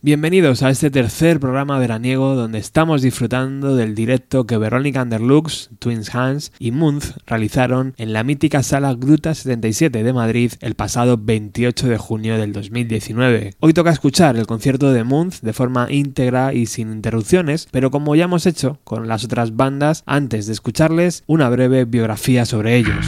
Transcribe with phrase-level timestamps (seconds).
[0.00, 6.14] Bienvenidos a este tercer programa veraniego donde estamos disfrutando del directo que Verónica Underlux, Twins
[6.14, 11.88] Hands y Munz realizaron en la mítica sala Gruta 77 de Madrid el pasado 28
[11.88, 13.54] de junio del 2019.
[13.58, 18.14] Hoy toca escuchar el concierto de Munz de forma íntegra y sin interrupciones, pero como
[18.14, 23.04] ya hemos hecho con las otras bandas, antes de escucharles, una breve biografía sobre ellos.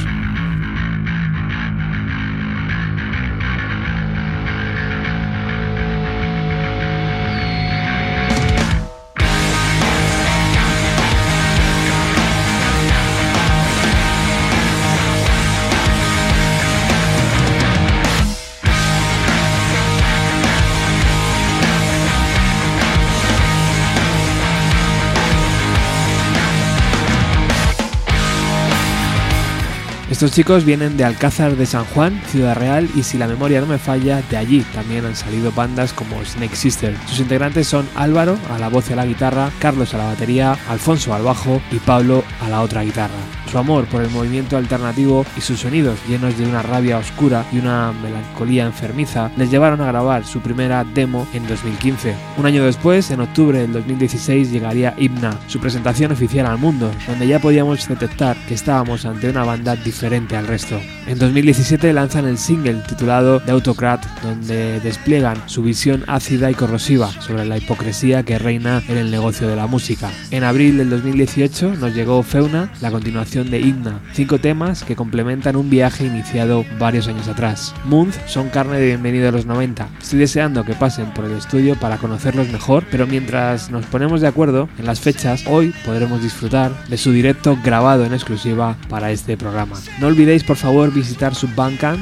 [30.11, 33.69] Estos chicos vienen de Alcázar de San Juan, Ciudad Real, y si la memoria no
[33.69, 36.97] me falla, de allí también han salido bandas como Snake Sister.
[37.06, 40.59] Sus integrantes son Álvaro a la voz y a la guitarra, Carlos a la batería,
[40.69, 43.39] Alfonso al bajo y Pablo a la otra guitarra.
[43.50, 47.58] Su amor por el movimiento alternativo y sus sonidos llenos de una rabia oscura y
[47.58, 52.14] una melancolía enfermiza les llevaron a grabar su primera demo en 2015.
[52.38, 57.26] Un año después, en octubre del 2016, llegaría Himna, su presentación oficial al mundo, donde
[57.26, 60.80] ya podíamos detectar que estábamos ante una banda diferente al resto.
[61.08, 67.08] En 2017 lanzan el single titulado The Autocrat, donde despliegan su visión ácida y corrosiva
[67.20, 70.08] sobre la hipocresía que reina en el negocio de la música.
[70.30, 75.56] En abril del 2018 nos llegó Feuna, la continuación de Igna, cinco temas que complementan
[75.56, 77.74] un viaje iniciado varios años atrás.
[77.84, 79.88] Moons son carne de bienvenido a los 90.
[80.00, 84.28] Estoy deseando que pasen por el estudio para conocerlos mejor, pero mientras nos ponemos de
[84.28, 89.36] acuerdo en las fechas, hoy podremos disfrutar de su directo grabado en exclusiva para este
[89.36, 89.77] programa.
[90.00, 92.00] No olvidéis por favor visitar su Bandcamp,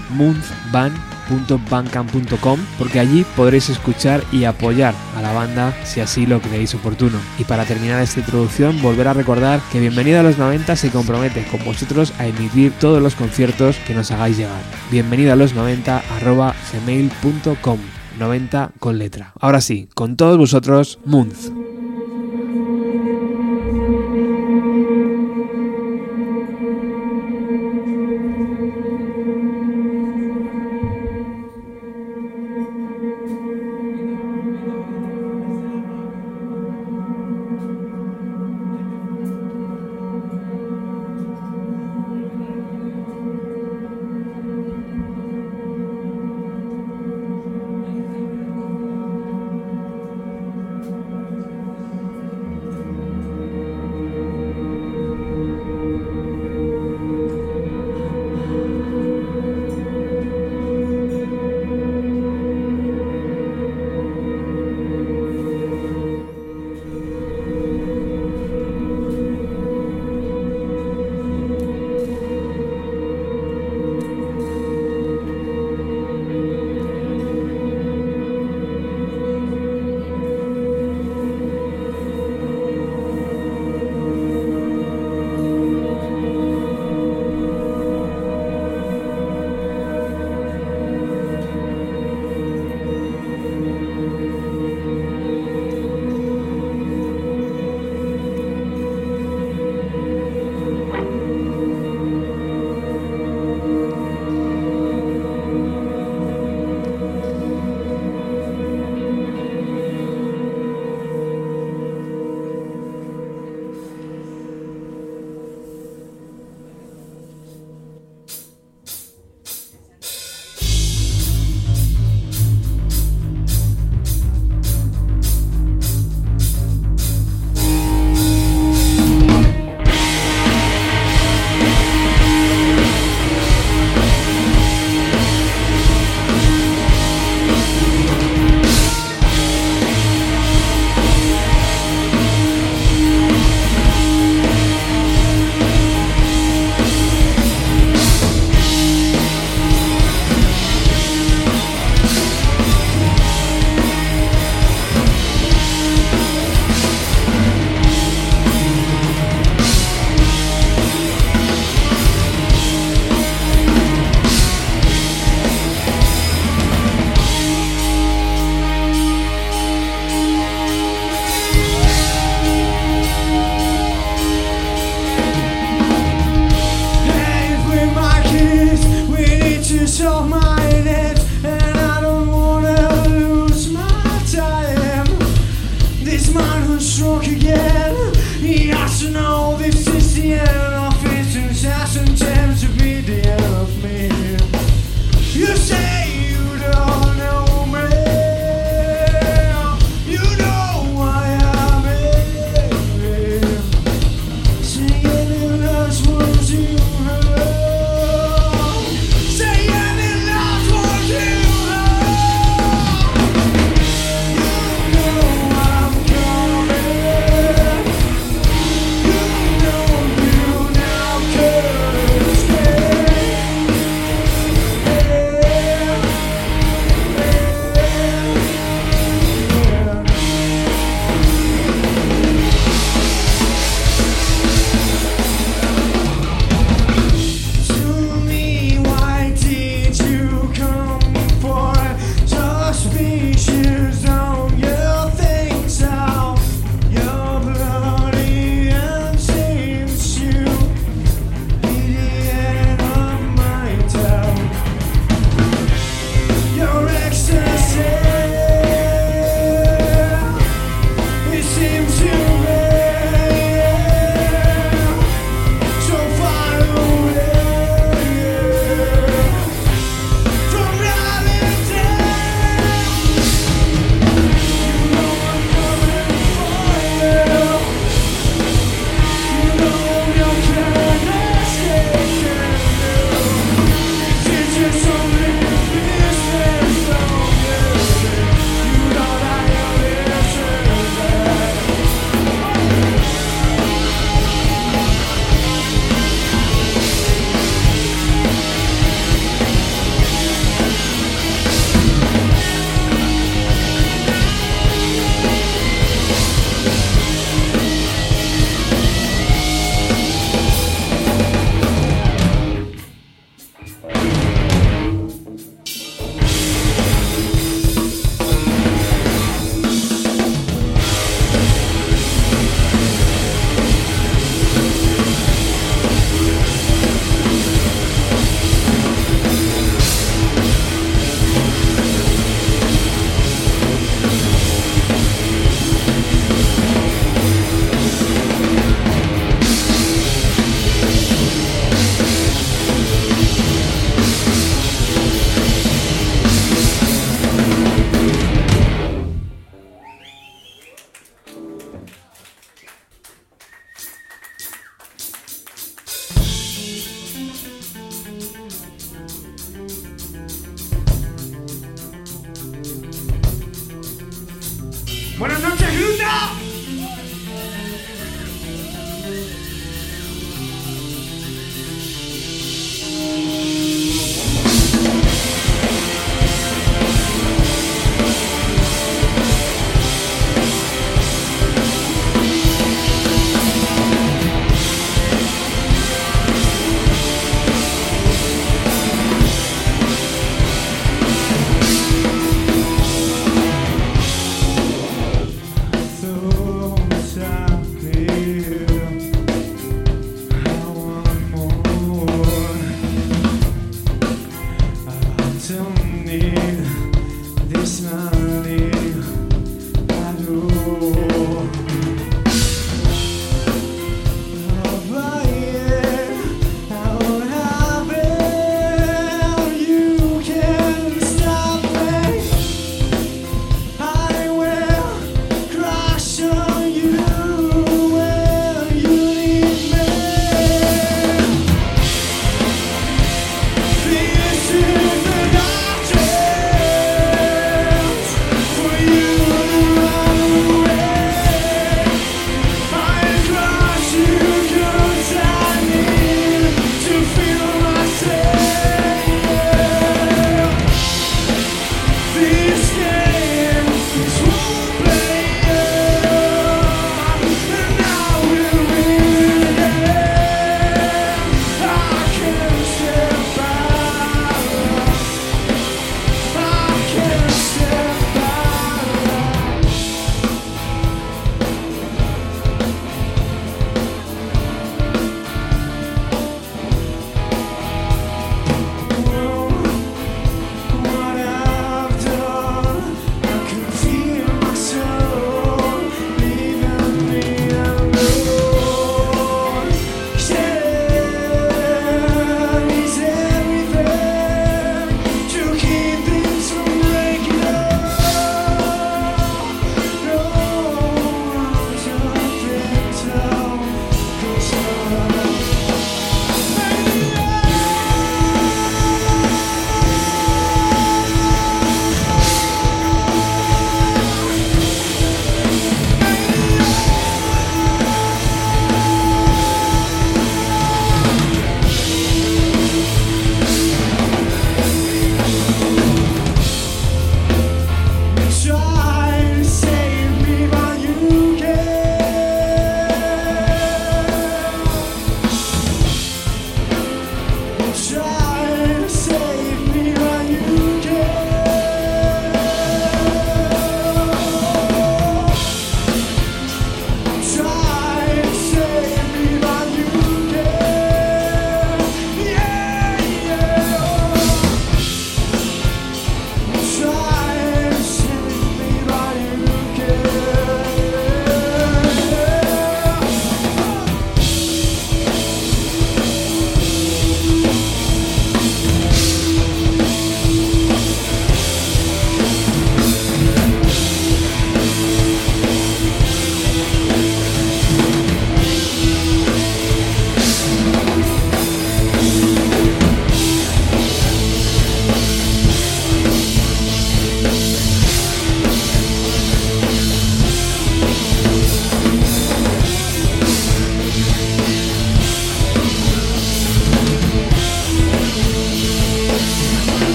[1.29, 7.19] moonthband.bandcamp.com porque allí podréis escuchar y apoyar a la banda si así lo creéis oportuno.
[7.39, 11.45] Y para terminar esta introducción, volver a recordar que Bienvenido a los 90 se compromete
[11.51, 14.61] con vosotros a emitir todos los conciertos que nos hagáis llegar.
[14.91, 17.79] Bienvenido a los 90 arroba gmail.com
[18.19, 19.33] 90 con letra.
[19.41, 21.51] Ahora sí, con todos vosotros, Munz.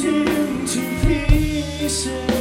[0.00, 2.33] breaks to pieces.